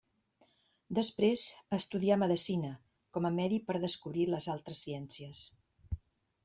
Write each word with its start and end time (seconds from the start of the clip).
Després 0.99 1.43
estudià 1.77 2.17
medicina 2.23 2.73
com 3.19 3.29
a 3.29 3.33
medi 3.37 3.61
per 3.69 3.77
descobrir 3.87 4.27
les 4.35 4.53
altres 4.57 4.85
ciències. 4.89 5.49